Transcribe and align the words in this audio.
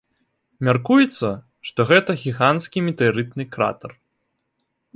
Мяркуецца, 0.67 1.29
што 1.69 1.79
гэта 1.91 2.11
гіганцкі 2.23 2.83
метэарытны 2.89 3.43
кратар. 3.57 3.91